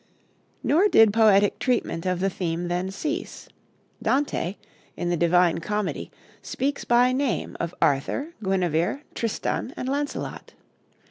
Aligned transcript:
Nor 0.63 0.87
did 0.87 1.13
poetic 1.13 1.59
treatment 1.59 2.07
of 2.07 2.21
the 2.21 2.29
theme 2.31 2.69
then 2.69 2.89
cease. 2.89 3.47
Dante, 4.01 4.55
in 4.97 5.11
the 5.11 5.15
'Divine 5.15 5.59
Comedy,' 5.59 6.09
speaks 6.41 6.83
by 6.83 7.11
name 7.11 7.55
of 7.59 7.75
Arthur, 7.83 8.33
Guinevere, 8.43 9.01
Tristan, 9.13 9.75
and 9.77 9.87
Launcelot. 9.87 10.53